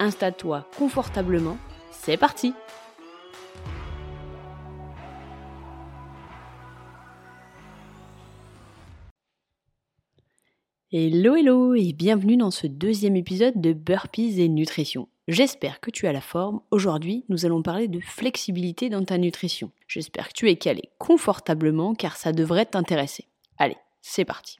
installe-toi 0.00 0.66
confortablement, 0.76 1.58
c'est 1.92 2.16
parti 2.16 2.54
Hello 10.92 11.36
hello 11.36 11.76
et 11.76 11.92
bienvenue 11.92 12.36
dans 12.36 12.50
ce 12.50 12.66
deuxième 12.66 13.14
épisode 13.14 13.60
de 13.60 13.72
Burpees 13.72 14.40
et 14.40 14.48
Nutrition. 14.48 15.06
J'espère 15.28 15.78
que 15.78 15.92
tu 15.92 16.08
as 16.08 16.12
la 16.12 16.20
forme. 16.20 16.62
Aujourd'hui, 16.72 17.24
nous 17.28 17.46
allons 17.46 17.62
parler 17.62 17.86
de 17.86 18.00
flexibilité 18.00 18.88
dans 18.88 19.04
ta 19.04 19.16
nutrition. 19.16 19.70
J'espère 19.86 20.30
que 20.30 20.32
tu 20.32 20.50
es 20.50 20.56
calé 20.56 20.90
confortablement 20.98 21.94
car 21.94 22.16
ça 22.16 22.32
devrait 22.32 22.66
t'intéresser. 22.66 23.26
Allez, 23.56 23.76
c'est 24.02 24.24
parti. 24.24 24.58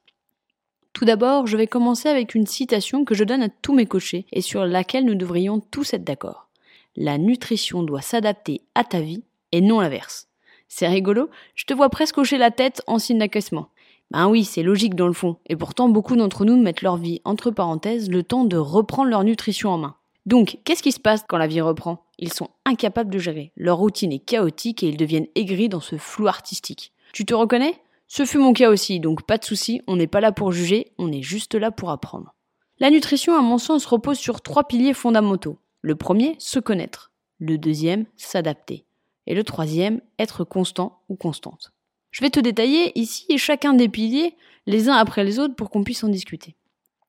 Tout 0.92 1.04
d'abord, 1.04 1.46
je 1.46 1.56
vais 1.56 1.66
commencer 1.66 2.08
avec 2.08 2.34
une 2.34 2.46
citation 2.46 3.04
que 3.04 3.14
je 3.14 3.24
donne 3.24 3.42
à 3.42 3.48
tous 3.48 3.74
mes 3.74 3.86
coachés 3.86 4.26
et 4.32 4.40
sur 4.40 4.64
laquelle 4.64 5.04
nous 5.04 5.14
devrions 5.14 5.60
tous 5.60 5.94
être 5.94 6.04
d'accord. 6.04 6.48
La 6.96 7.18
nutrition 7.18 7.82
doit 7.82 8.02
s'adapter 8.02 8.62
à 8.74 8.84
ta 8.84 9.00
vie 9.00 9.22
et 9.52 9.60
non 9.60 9.80
l'inverse. 9.80 10.28
C'est 10.68 10.88
rigolo, 10.88 11.30
je 11.54 11.64
te 11.64 11.74
vois 11.74 11.88
presque 11.88 12.18
hocher 12.18 12.38
la 12.38 12.50
tête 12.50 12.82
en 12.86 12.98
signe 12.98 13.18
d'acquiescement. 13.18 13.68
Ben 14.10 14.28
oui, 14.28 14.44
c'est 14.44 14.62
logique 14.62 14.96
dans 14.96 15.06
le 15.06 15.12
fond, 15.12 15.36
et 15.48 15.56
pourtant 15.56 15.88
beaucoup 15.88 16.16
d'entre 16.16 16.44
nous 16.44 16.60
mettent 16.60 16.82
leur 16.82 16.96
vie 16.96 17.20
entre 17.24 17.50
parenthèses 17.50 18.10
le 18.10 18.24
temps 18.24 18.44
de 18.44 18.56
reprendre 18.56 19.08
leur 19.08 19.22
nutrition 19.22 19.70
en 19.70 19.78
main. 19.78 19.96
Donc, 20.26 20.58
qu'est-ce 20.64 20.82
qui 20.82 20.92
se 20.92 21.00
passe 21.00 21.24
quand 21.28 21.38
la 21.38 21.46
vie 21.46 21.60
reprend? 21.60 22.04
Ils 22.18 22.32
sont 22.32 22.50
incapables 22.64 23.10
de 23.10 23.18
gérer, 23.18 23.52
leur 23.56 23.78
routine 23.78 24.12
est 24.12 24.18
chaotique 24.18 24.82
et 24.82 24.88
ils 24.88 24.96
deviennent 24.96 25.28
aigris 25.34 25.68
dans 25.68 25.80
ce 25.80 25.96
flou 25.96 26.26
artistique. 26.26 26.92
Tu 27.12 27.24
te 27.24 27.34
reconnais? 27.34 27.74
Ce 28.12 28.24
fut 28.24 28.38
mon 28.38 28.52
cas 28.52 28.70
aussi, 28.70 28.98
donc 28.98 29.22
pas 29.22 29.38
de 29.38 29.44
souci, 29.44 29.82
on 29.86 29.94
n'est 29.94 30.08
pas 30.08 30.20
là 30.20 30.32
pour 30.32 30.50
juger, 30.50 30.90
on 30.98 31.12
est 31.12 31.22
juste 31.22 31.54
là 31.54 31.70
pour 31.70 31.90
apprendre. 31.90 32.34
La 32.80 32.90
nutrition, 32.90 33.38
à 33.38 33.40
mon 33.40 33.56
sens, 33.56 33.86
repose 33.86 34.18
sur 34.18 34.40
trois 34.40 34.64
piliers 34.64 34.94
fondamentaux. 34.94 35.60
Le 35.80 35.94
premier, 35.94 36.34
se 36.40 36.58
connaître. 36.58 37.12
Le 37.38 37.56
deuxième, 37.56 38.06
s'adapter. 38.16 38.84
Et 39.28 39.34
le 39.36 39.44
troisième, 39.44 40.00
être 40.18 40.42
constant 40.42 41.02
ou 41.08 41.14
constante. 41.14 41.72
Je 42.10 42.22
vais 42.22 42.30
te 42.30 42.40
détailler 42.40 42.98
ici 42.98 43.38
chacun 43.38 43.74
des 43.74 43.88
piliers, 43.88 44.34
les 44.66 44.88
uns 44.88 44.96
après 44.96 45.22
les 45.22 45.38
autres, 45.38 45.54
pour 45.54 45.70
qu'on 45.70 45.84
puisse 45.84 46.02
en 46.02 46.08
discuter. 46.08 46.56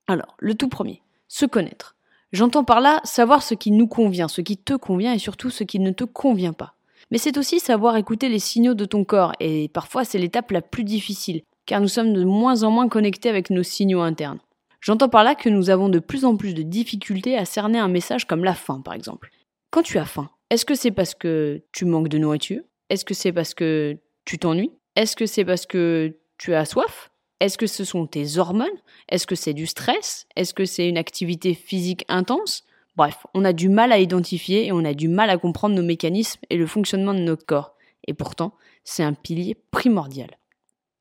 Alors, 0.05 0.35
le 0.37 0.53
tout 0.53 0.69
premier, 0.69 1.01
se 1.27 1.47
connaître. 1.47 1.95
J'entends 2.31 2.63
par 2.63 2.79
là 2.79 3.01
savoir 3.05 3.41
ce 3.41 3.55
qui 3.55 3.71
nous 3.71 3.87
convient, 3.87 4.27
ce 4.27 4.41
qui 4.41 4.55
te 4.55 4.75
convient 4.75 5.13
et 5.13 5.19
surtout 5.19 5.49
ce 5.49 5.63
qui 5.63 5.79
ne 5.79 5.89
te 5.89 6.03
convient 6.03 6.53
pas. 6.53 6.75
Mais 7.11 7.17
c'est 7.17 7.37
aussi 7.37 7.59
savoir 7.59 7.97
écouter 7.97 8.29
les 8.29 8.39
signaux 8.39 8.73
de 8.73 8.85
ton 8.85 9.03
corps, 9.03 9.33
et 9.39 9.67
parfois 9.69 10.05
c'est 10.05 10.17
l'étape 10.17 10.51
la 10.51 10.61
plus 10.61 10.85
difficile, 10.85 11.43
car 11.65 11.81
nous 11.81 11.89
sommes 11.89 12.13
de 12.13 12.23
moins 12.23 12.63
en 12.63 12.71
moins 12.71 12.87
connectés 12.87 13.29
avec 13.29 13.49
nos 13.49 13.63
signaux 13.63 14.01
internes. 14.01 14.39
J'entends 14.79 15.09
par 15.09 15.23
là 15.23 15.35
que 15.35 15.49
nous 15.49 15.69
avons 15.69 15.89
de 15.89 15.99
plus 15.99 16.25
en 16.25 16.35
plus 16.35 16.53
de 16.53 16.63
difficultés 16.63 17.37
à 17.37 17.45
cerner 17.45 17.77
un 17.77 17.89
message 17.89 18.25
comme 18.25 18.43
la 18.43 18.55
faim, 18.55 18.81
par 18.83 18.93
exemple. 18.93 19.29
Quand 19.69 19.83
tu 19.83 19.99
as 19.99 20.05
faim, 20.05 20.29
est-ce 20.49 20.65
que 20.65 20.73
c'est 20.73 20.91
parce 20.91 21.13
que 21.13 21.61
tu 21.71 21.85
manques 21.85 22.09
de 22.09 22.17
nourriture? 22.17 22.61
Est-ce 22.89 23.05
que 23.05 23.13
c'est 23.13 23.31
parce 23.31 23.53
que 23.53 23.97
tu 24.25 24.39
t'ennuies? 24.39 24.71
Est-ce 24.95 25.15
que 25.15 25.25
c'est 25.25 25.45
parce 25.45 25.65
que 25.65 26.17
tu 26.37 26.53
as 26.55 26.65
soif? 26.65 27.11
Est-ce 27.39 27.57
que 27.57 27.67
ce 27.67 27.83
sont 27.83 28.07
tes 28.07 28.37
hormones? 28.37 28.67
Est-ce 29.09 29.27
que 29.27 29.35
c'est 29.35 29.53
du 29.53 29.67
stress? 29.67 30.25
Est-ce 30.35 30.53
que 30.53 30.65
c'est 30.65 30.87
une 30.87 30.97
activité 30.97 31.53
physique 31.53 32.05
intense? 32.07 32.63
Bref, 32.95 33.25
on 33.33 33.45
a 33.45 33.53
du 33.53 33.69
mal 33.69 33.91
à 33.91 33.99
identifier 33.99 34.65
et 34.65 34.71
on 34.71 34.83
a 34.83 34.93
du 34.93 35.07
mal 35.07 35.29
à 35.29 35.37
comprendre 35.37 35.75
nos 35.75 35.83
mécanismes 35.83 36.41
et 36.49 36.57
le 36.57 36.67
fonctionnement 36.67 37.13
de 37.13 37.19
notre 37.19 37.45
corps. 37.45 37.75
Et 38.07 38.13
pourtant, 38.13 38.53
c'est 38.83 39.03
un 39.03 39.13
pilier 39.13 39.55
primordial. 39.71 40.37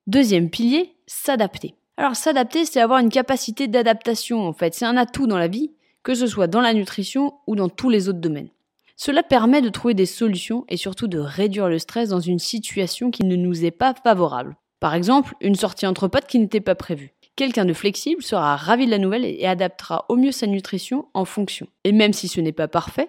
Deuxième 0.06 0.50
pilier, 0.50 0.94
s'adapter. 1.06 1.74
Alors 1.96 2.16
s'adapter, 2.16 2.64
c'est 2.64 2.80
avoir 2.80 3.00
une 3.00 3.10
capacité 3.10 3.68
d'adaptation 3.68 4.46
en 4.46 4.52
fait. 4.52 4.74
C'est 4.74 4.84
un 4.84 4.96
atout 4.96 5.26
dans 5.26 5.38
la 5.38 5.48
vie, 5.48 5.72
que 6.02 6.14
ce 6.14 6.26
soit 6.26 6.46
dans 6.46 6.60
la 6.60 6.72
nutrition 6.72 7.34
ou 7.46 7.56
dans 7.56 7.68
tous 7.68 7.90
les 7.90 8.08
autres 8.08 8.20
domaines. 8.20 8.50
Cela 8.96 9.22
permet 9.22 9.62
de 9.62 9.68
trouver 9.68 9.94
des 9.94 10.06
solutions 10.06 10.64
et 10.68 10.76
surtout 10.76 11.08
de 11.08 11.18
réduire 11.18 11.68
le 11.68 11.78
stress 11.78 12.10
dans 12.10 12.20
une 12.20 12.38
situation 12.38 13.10
qui 13.10 13.24
ne 13.24 13.36
nous 13.36 13.64
est 13.64 13.70
pas 13.70 13.94
favorable. 13.94 14.56
Par 14.78 14.94
exemple, 14.94 15.34
une 15.40 15.54
sortie 15.54 15.86
entre 15.86 16.08
potes 16.08 16.26
qui 16.26 16.38
n'était 16.38 16.60
pas 16.60 16.74
prévue. 16.74 17.12
Quelqu'un 17.40 17.64
de 17.64 17.72
flexible 17.72 18.22
sera 18.22 18.54
ravi 18.54 18.84
de 18.84 18.90
la 18.90 18.98
nouvelle 18.98 19.24
et 19.24 19.46
adaptera 19.46 20.04
au 20.10 20.16
mieux 20.16 20.30
sa 20.30 20.46
nutrition 20.46 21.08
en 21.14 21.24
fonction. 21.24 21.68
Et 21.84 21.92
même 21.92 22.12
si 22.12 22.28
ce 22.28 22.38
n'est 22.38 22.52
pas 22.52 22.68
parfait, 22.68 23.08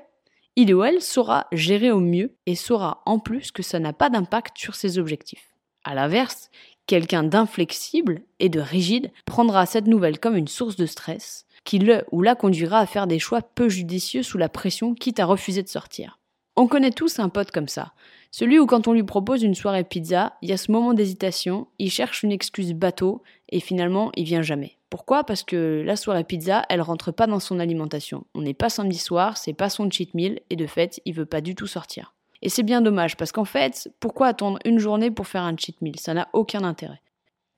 il 0.55 0.73
ou 0.73 0.85
elle 0.85 1.01
saura 1.01 1.47
gérer 1.51 1.91
au 1.91 1.99
mieux 1.99 2.37
et 2.45 2.55
saura 2.55 3.01
en 3.05 3.19
plus 3.19 3.51
que 3.51 3.61
ça 3.61 3.77
n'a 3.79 3.91
pas 3.91 4.09
d'impact 4.09 4.57
sur 4.57 4.75
ses 4.75 4.99
objectifs. 4.99 5.49
A 5.83 5.95
l'inverse, 5.95 6.49
quelqu'un 6.87 7.23
d'inflexible 7.23 8.21
et 8.39 8.47
de 8.47 8.61
rigide 8.61 9.11
prendra 9.25 9.65
cette 9.65 9.87
nouvelle 9.87 10.17
comme 10.17 10.37
une 10.37 10.47
source 10.47 10.77
de 10.77 10.85
stress 10.85 11.45
qui 11.65 11.79
le 11.79 12.05
ou 12.13 12.21
la 12.21 12.35
conduira 12.35 12.79
à 12.79 12.85
faire 12.85 13.07
des 13.07 13.19
choix 13.19 13.41
peu 13.41 13.67
judicieux 13.67 14.23
sous 14.23 14.37
la 14.37 14.47
pression 14.47 14.95
quitte 14.95 15.19
à 15.19 15.25
refuser 15.25 15.61
de 15.61 15.67
sortir. 15.67 16.20
On 16.57 16.67
connaît 16.67 16.91
tous 16.91 17.19
un 17.19 17.29
pote 17.29 17.51
comme 17.51 17.69
ça. 17.69 17.93
Celui 18.29 18.59
où 18.59 18.65
quand 18.65 18.87
on 18.87 18.93
lui 18.93 19.03
propose 19.03 19.41
une 19.41 19.55
soirée 19.55 19.83
pizza, 19.83 20.33
il 20.41 20.49
y 20.49 20.53
a 20.53 20.57
ce 20.57 20.71
moment 20.71 20.93
d'hésitation, 20.93 21.67
il 21.79 21.89
cherche 21.89 22.23
une 22.23 22.31
excuse 22.31 22.73
bateau 22.73 23.23
et 23.49 23.59
finalement 23.59 24.11
il 24.15 24.25
vient 24.25 24.41
jamais. 24.41 24.77
Pourquoi? 24.89 25.23
Parce 25.23 25.43
que 25.43 25.81
la 25.85 25.95
soirée 25.95 26.25
pizza, 26.25 26.63
elle 26.69 26.81
rentre 26.81 27.11
pas 27.11 27.25
dans 27.25 27.39
son 27.39 27.59
alimentation. 27.59 28.25
On 28.33 28.41
n'est 28.41 28.53
pas 28.53 28.69
samedi 28.69 28.97
soir, 28.97 29.37
c'est 29.37 29.53
pas 29.53 29.69
son 29.69 29.89
cheat 29.89 30.13
meal 30.13 30.41
et 30.49 30.57
de 30.57 30.67
fait, 30.67 31.01
il 31.05 31.13
veut 31.13 31.25
pas 31.25 31.39
du 31.39 31.55
tout 31.55 31.67
sortir. 31.67 32.13
Et 32.41 32.49
c'est 32.49 32.63
bien 32.63 32.81
dommage 32.81 33.15
parce 33.15 33.31
qu'en 33.31 33.45
fait, 33.45 33.89
pourquoi 34.01 34.27
attendre 34.27 34.59
une 34.65 34.79
journée 34.79 35.11
pour 35.11 35.27
faire 35.27 35.43
un 35.43 35.55
cheat 35.55 35.81
meal? 35.81 35.99
Ça 35.99 36.13
n'a 36.13 36.27
aucun 36.33 36.63
intérêt. 36.63 37.01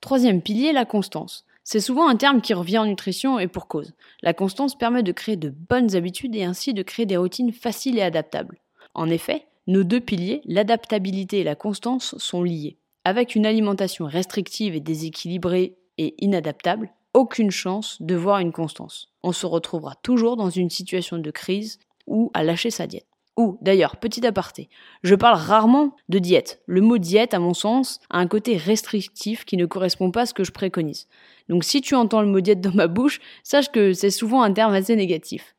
Troisième 0.01 0.41
pilier, 0.41 0.71
la 0.71 0.85
constance. 0.85 1.45
C'est 1.63 1.79
souvent 1.79 2.09
un 2.09 2.17
terme 2.17 2.41
qui 2.41 2.53
revient 2.53 2.79
en 2.79 2.85
nutrition 2.85 3.39
et 3.39 3.47
pour 3.47 3.67
cause. 3.67 3.93
La 4.21 4.33
constance 4.33 4.77
permet 4.77 5.01
de 5.01 5.13
créer 5.13 5.37
de 5.37 5.49
bonnes 5.49 5.95
habitudes 5.95 6.35
et 6.35 6.43
ainsi 6.43 6.73
de 6.73 6.83
créer 6.83 7.05
des 7.05 7.17
routines 7.17 7.53
faciles 7.53 7.97
et 7.97 8.01
adaptables. 8.01 8.59
En 8.93 9.09
effet, 9.09 9.47
nos 9.67 9.83
deux 9.83 9.99
piliers, 9.99 10.41
l'adaptabilité 10.45 11.39
et 11.39 11.43
la 11.43 11.55
constance, 11.55 12.17
sont 12.17 12.43
liés. 12.43 12.77
Avec 13.05 13.35
une 13.35 13.45
alimentation 13.45 14.05
restrictive 14.05 14.75
et 14.75 14.79
déséquilibrée 14.79 15.75
et 15.97 16.15
inadaptable, 16.23 16.91
aucune 17.13 17.51
chance 17.51 18.01
de 18.01 18.15
voir 18.15 18.39
une 18.39 18.51
constance. 18.51 19.09
On 19.23 19.31
se 19.31 19.45
retrouvera 19.45 19.95
toujours 19.95 20.35
dans 20.35 20.49
une 20.49 20.69
situation 20.69 21.17
de 21.17 21.31
crise 21.31 21.79
ou 22.07 22.31
à 22.33 22.43
lâcher 22.43 22.71
sa 22.71 22.87
diète. 22.87 23.07
Ou, 23.35 23.57
d'ailleurs, 23.61 23.97
petit 23.97 24.25
aparté, 24.27 24.69
je 25.01 25.15
parle 25.15 25.37
rarement 25.37 25.95
de 26.07 26.19
diète. 26.19 26.61
Le 26.67 26.81
mot 26.81 26.99
diète, 26.99 27.33
à 27.33 27.39
mon 27.39 27.55
sens, 27.55 27.99
a 28.09 28.19
un 28.19 28.27
côté 28.27 28.57
restrictif 28.57 29.43
qui 29.43 29.57
ne 29.57 29.65
correspond 29.65 30.11
pas 30.11 30.21
à 30.21 30.25
ce 30.27 30.35
que 30.35 30.43
je 30.43 30.51
préconise. 30.51 31.07
Donc 31.49 31.63
si 31.63 31.81
tu 31.81 31.95
entends 31.95 32.21
le 32.21 32.27
mot 32.27 32.41
diète 32.41 32.61
dans 32.61 32.73
ma 32.73 32.87
bouche, 32.87 33.19
sache 33.43 33.71
que 33.71 33.93
c'est 33.93 34.11
souvent 34.11 34.43
un 34.43 34.53
terme 34.53 34.73
assez 34.73 34.95
négatif. 34.95 35.55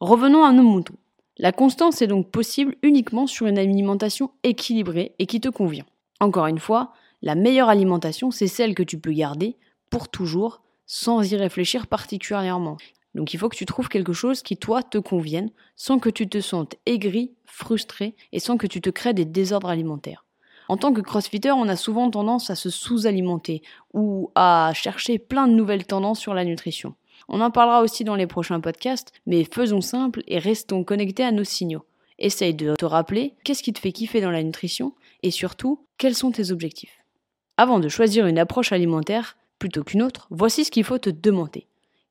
Revenons 0.00 0.44
à 0.44 0.52
nos 0.52 0.62
moutons. 0.62 0.96
La 1.40 1.52
constance 1.52 2.02
est 2.02 2.08
donc 2.08 2.30
possible 2.30 2.74
uniquement 2.82 3.28
sur 3.28 3.46
une 3.46 3.58
alimentation 3.58 4.32
équilibrée 4.42 5.14
et 5.20 5.26
qui 5.26 5.40
te 5.40 5.48
convient. 5.48 5.86
Encore 6.18 6.46
une 6.46 6.58
fois, 6.58 6.92
la 7.22 7.36
meilleure 7.36 7.68
alimentation, 7.68 8.32
c'est 8.32 8.48
celle 8.48 8.74
que 8.74 8.82
tu 8.82 8.98
peux 8.98 9.12
garder 9.12 9.56
pour 9.88 10.08
toujours 10.08 10.62
sans 10.86 11.22
y 11.22 11.36
réfléchir 11.36 11.86
particulièrement. 11.86 12.76
Donc 13.14 13.34
il 13.34 13.38
faut 13.38 13.48
que 13.48 13.56
tu 13.56 13.66
trouves 13.66 13.88
quelque 13.88 14.12
chose 14.12 14.42
qui, 14.42 14.56
toi, 14.56 14.82
te 14.82 14.98
convienne, 14.98 15.50
sans 15.76 16.00
que 16.00 16.10
tu 16.10 16.28
te 16.28 16.40
sentes 16.40 16.74
aigri, 16.86 17.32
frustré 17.44 18.16
et 18.32 18.40
sans 18.40 18.56
que 18.56 18.66
tu 18.66 18.80
te 18.80 18.90
crées 18.90 19.14
des 19.14 19.24
désordres 19.24 19.68
alimentaires. 19.68 20.24
En 20.68 20.76
tant 20.76 20.92
que 20.92 21.00
crossfitter, 21.00 21.52
on 21.52 21.68
a 21.68 21.76
souvent 21.76 22.10
tendance 22.10 22.50
à 22.50 22.56
se 22.56 22.68
sous-alimenter 22.68 23.62
ou 23.94 24.30
à 24.34 24.72
chercher 24.74 25.18
plein 25.18 25.46
de 25.46 25.54
nouvelles 25.54 25.86
tendances 25.86 26.20
sur 26.20 26.34
la 26.34 26.44
nutrition. 26.44 26.94
On 27.28 27.40
en 27.40 27.50
parlera 27.50 27.82
aussi 27.82 28.04
dans 28.04 28.14
les 28.14 28.26
prochains 28.26 28.60
podcasts, 28.60 29.12
mais 29.26 29.44
faisons 29.44 29.80
simple 29.80 30.22
et 30.26 30.38
restons 30.38 30.84
connectés 30.84 31.24
à 31.24 31.32
nos 31.32 31.44
signaux. 31.44 31.84
Essaye 32.18 32.54
de 32.54 32.74
te 32.74 32.84
rappeler 32.84 33.34
qu'est-ce 33.44 33.62
qui 33.62 33.72
te 33.72 33.78
fait 33.78 33.92
kiffer 33.92 34.20
dans 34.20 34.30
la 34.30 34.42
nutrition 34.42 34.94
et 35.22 35.30
surtout 35.30 35.84
quels 35.98 36.14
sont 36.14 36.32
tes 36.32 36.50
objectifs. 36.50 36.98
Avant 37.56 37.80
de 37.80 37.88
choisir 37.88 38.26
une 38.26 38.38
approche 38.38 38.72
alimentaire 38.72 39.36
plutôt 39.58 39.84
qu'une 39.84 40.02
autre, 40.02 40.26
voici 40.30 40.64
ce 40.64 40.70
qu'il 40.70 40.84
faut 40.84 40.98
te 40.98 41.10
demander. 41.10 41.66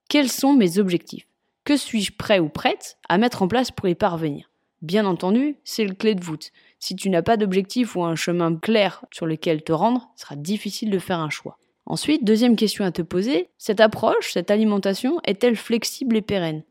Quels 0.10 0.30
sont 0.30 0.54
mes 0.54 0.78
objectifs? 0.78 1.28
Que 1.64 1.78
suis-je 1.78 2.14
prêt 2.14 2.40
ou 2.40 2.50
prête 2.50 2.98
à 3.10 3.18
mettre 3.18 3.42
en 3.42 3.48
place 3.48 3.72
pour 3.72 3.88
y 3.88 3.96
parvenir? 3.96 4.50
Bien 4.82 5.06
entendu, 5.06 5.58
c'est 5.64 5.86
le 5.86 5.96
clé 5.96 6.16
de 6.16 6.24
voûte. 6.24 6.52
Si 6.80 6.96
tu 6.96 7.10
n'as 7.10 7.24
pas 7.24 7.36
d'objectif 7.36 7.96
ou 7.96 8.04
un 8.04 8.16
chemin 8.16 8.56
clair 8.56 9.04
sur 9.12 9.26
lequel 9.26 9.64
te 9.64 9.72
rendre, 9.72 10.10
il 10.16 10.22
sera 10.22 10.36
difficile 10.36 10.92
de 10.92 11.00
faire 11.00 11.20
un 11.20 11.30
choix. 11.30 11.58
Ensuite, 11.88 12.24
deuxième 12.24 12.56
question 12.56 12.86
à 12.86 12.92
te 12.92 13.02
poser, 13.02 13.50
cette 13.58 13.80
approche, 13.80 14.34
cette 14.34 14.52
alimentation 14.52 15.20
est-elle 15.24 15.56
flexible 15.56 16.18
et 16.18 16.22
pérenne? 16.22 16.64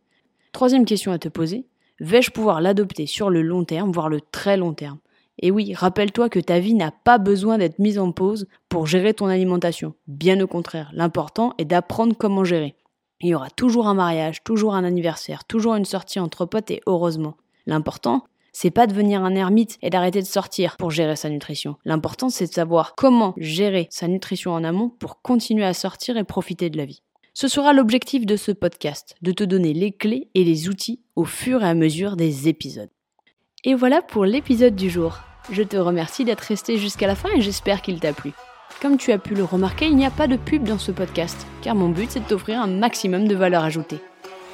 Troisième 0.52 0.84
question 0.84 1.10
à 1.10 1.18
te 1.18 1.28
poser, 1.28 1.66
Vais-je 2.00 2.30
pouvoir 2.30 2.60
l'adopter 2.60 3.06
sur 3.06 3.30
le 3.30 3.40
long 3.40 3.64
terme, 3.64 3.90
voire 3.90 4.08
le 4.08 4.20
très 4.20 4.56
long 4.56 4.74
terme? 4.74 4.98
Et 5.40 5.50
oui, 5.50 5.74
rappelle-toi 5.74 6.28
que 6.28 6.38
ta 6.38 6.58
vie 6.58 6.74
n'a 6.74 6.90
pas 6.90 7.18
besoin 7.18 7.58
d'être 7.58 7.78
mise 7.78 7.98
en 7.98 8.12
pause 8.12 8.46
pour 8.68 8.86
gérer 8.86 9.14
ton 9.14 9.26
alimentation. 9.26 9.94
Bien 10.06 10.40
au 10.40 10.46
contraire, 10.46 10.90
l'important 10.92 11.54
est 11.58 11.64
d'apprendre 11.64 12.14
comment 12.16 12.44
gérer. 12.44 12.74
Il 13.20 13.28
y 13.28 13.34
aura 13.34 13.50
toujours 13.50 13.86
un 13.86 13.94
mariage, 13.94 14.44
toujours 14.44 14.74
un 14.74 14.84
anniversaire, 14.84 15.44
toujours 15.44 15.74
une 15.74 15.84
sortie 15.86 16.20
entre 16.20 16.44
potes 16.44 16.70
et 16.70 16.82
heureusement. 16.86 17.36
L'important, 17.66 18.24
c'est 18.58 18.70
pas 18.70 18.86
devenir 18.86 19.22
un 19.22 19.34
ermite 19.34 19.76
et 19.82 19.90
d'arrêter 19.90 20.22
de 20.22 20.26
sortir 20.26 20.78
pour 20.78 20.90
gérer 20.90 21.14
sa 21.14 21.28
nutrition. 21.28 21.76
L'important, 21.84 22.30
c'est 22.30 22.46
de 22.46 22.52
savoir 22.54 22.94
comment 22.96 23.34
gérer 23.36 23.86
sa 23.90 24.08
nutrition 24.08 24.52
en 24.52 24.64
amont 24.64 24.88
pour 24.88 25.20
continuer 25.20 25.66
à 25.66 25.74
sortir 25.74 26.16
et 26.16 26.24
profiter 26.24 26.70
de 26.70 26.78
la 26.78 26.86
vie. 26.86 27.02
Ce 27.34 27.48
sera 27.48 27.74
l'objectif 27.74 28.24
de 28.24 28.34
ce 28.34 28.52
podcast, 28.52 29.14
de 29.20 29.32
te 29.32 29.44
donner 29.44 29.74
les 29.74 29.92
clés 29.92 30.30
et 30.34 30.42
les 30.42 30.70
outils 30.70 31.02
au 31.16 31.26
fur 31.26 31.62
et 31.62 31.68
à 31.68 31.74
mesure 31.74 32.16
des 32.16 32.48
épisodes. 32.48 32.88
Et 33.62 33.74
voilà 33.74 34.00
pour 34.00 34.24
l'épisode 34.24 34.74
du 34.74 34.88
jour. 34.88 35.18
Je 35.50 35.62
te 35.62 35.76
remercie 35.76 36.24
d'être 36.24 36.40
resté 36.40 36.78
jusqu'à 36.78 37.06
la 37.06 37.14
fin 37.14 37.28
et 37.36 37.42
j'espère 37.42 37.82
qu'il 37.82 38.00
t'a 38.00 38.14
plu. 38.14 38.32
Comme 38.80 38.96
tu 38.96 39.12
as 39.12 39.18
pu 39.18 39.34
le 39.34 39.44
remarquer, 39.44 39.84
il 39.84 39.96
n'y 39.96 40.06
a 40.06 40.10
pas 40.10 40.28
de 40.28 40.36
pub 40.36 40.64
dans 40.64 40.78
ce 40.78 40.92
podcast, 40.92 41.46
car 41.60 41.74
mon 41.74 41.90
but 41.90 42.10
c'est 42.10 42.20
de 42.20 42.24
t'offrir 42.24 42.62
un 42.62 42.68
maximum 42.68 43.28
de 43.28 43.34
valeur 43.34 43.64
ajoutée. 43.64 44.00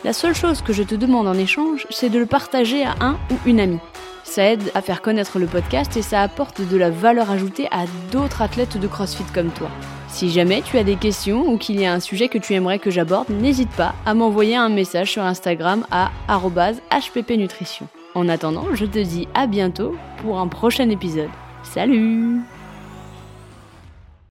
La 0.04 0.12
seule 0.12 0.34
chose 0.34 0.62
que 0.62 0.72
je 0.72 0.82
te 0.82 0.96
demande 0.96 1.28
en 1.28 1.34
échange, 1.34 1.86
c'est 1.90 2.10
de 2.10 2.18
le 2.18 2.26
partager 2.26 2.84
à 2.84 2.96
un 3.00 3.18
ou 3.30 3.36
une 3.46 3.60
amie. 3.60 3.78
Ça 4.24 4.44
aide 4.44 4.72
à 4.74 4.82
faire 4.82 5.00
connaître 5.00 5.38
le 5.38 5.46
podcast 5.46 5.96
et 5.96 6.02
ça 6.02 6.22
apporte 6.22 6.60
de 6.60 6.76
la 6.76 6.90
valeur 6.90 7.30
ajoutée 7.30 7.68
à 7.70 7.84
d'autres 8.10 8.42
athlètes 8.42 8.78
de 8.78 8.86
CrossFit 8.88 9.24
comme 9.32 9.50
toi. 9.50 9.68
Si 10.08 10.30
jamais 10.30 10.62
tu 10.62 10.76
as 10.76 10.84
des 10.84 10.96
questions 10.96 11.48
ou 11.48 11.56
qu'il 11.56 11.80
y 11.80 11.86
a 11.86 11.92
un 11.92 12.00
sujet 12.00 12.28
que 12.28 12.38
tu 12.38 12.54
aimerais 12.54 12.80
que 12.80 12.90
j'aborde, 12.90 13.30
n'hésite 13.30 13.70
pas 13.70 13.94
à 14.04 14.14
m'envoyer 14.14 14.56
un 14.56 14.70
message 14.70 15.12
sur 15.12 15.22
Instagram 15.22 15.86
à 15.92 16.10
hppnutrition. 16.28 17.86
En 18.14 18.28
attendant, 18.28 18.74
je 18.74 18.86
te 18.86 18.98
dis 18.98 19.28
à 19.34 19.46
bientôt 19.46 19.94
pour 20.18 20.40
un 20.40 20.48
prochain 20.48 20.90
épisode. 20.90 21.30
Salut 21.62 22.40